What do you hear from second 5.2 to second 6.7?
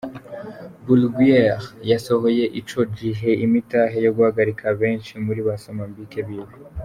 muri ba somambike biwe.